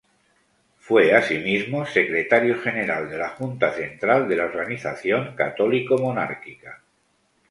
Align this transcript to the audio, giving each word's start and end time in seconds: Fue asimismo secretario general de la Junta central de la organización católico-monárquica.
Fue 0.79 1.13
asimismo 1.13 1.85
secretario 1.85 2.59
general 2.59 3.07
de 3.07 3.19
la 3.19 3.29
Junta 3.35 3.71
central 3.71 4.27
de 4.27 4.35
la 4.35 4.45
organización 4.45 5.35
católico-monárquica. 5.35 6.81